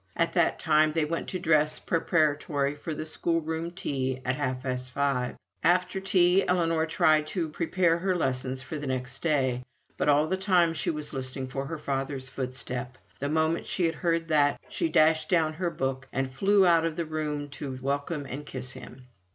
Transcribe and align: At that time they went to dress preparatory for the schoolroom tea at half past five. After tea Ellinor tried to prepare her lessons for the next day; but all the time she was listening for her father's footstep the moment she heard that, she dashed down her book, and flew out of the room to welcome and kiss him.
At 0.17 0.33
that 0.33 0.57
time 0.57 0.91
they 0.93 1.05
went 1.05 1.27
to 1.29 1.37
dress 1.37 1.77
preparatory 1.77 2.73
for 2.73 2.95
the 2.95 3.05
schoolroom 3.05 3.69
tea 3.69 4.19
at 4.25 4.33
half 4.35 4.63
past 4.63 4.91
five. 4.91 5.35
After 5.63 5.99
tea 5.99 6.43
Ellinor 6.47 6.87
tried 6.87 7.27
to 7.27 7.49
prepare 7.49 7.99
her 7.99 8.15
lessons 8.15 8.63
for 8.63 8.79
the 8.79 8.87
next 8.87 9.21
day; 9.21 9.61
but 9.97 10.09
all 10.09 10.25
the 10.25 10.37
time 10.37 10.73
she 10.73 10.89
was 10.89 11.13
listening 11.13 11.49
for 11.49 11.67
her 11.67 11.77
father's 11.77 12.29
footstep 12.29 12.97
the 13.19 13.29
moment 13.29 13.67
she 13.67 13.91
heard 13.91 14.27
that, 14.29 14.59
she 14.69 14.89
dashed 14.89 15.29
down 15.29 15.53
her 15.53 15.69
book, 15.69 16.07
and 16.11 16.33
flew 16.33 16.65
out 16.65 16.83
of 16.83 16.95
the 16.95 17.05
room 17.05 17.49
to 17.49 17.77
welcome 17.79 18.25
and 18.27 18.47
kiss 18.47 18.71
him. 18.71 19.05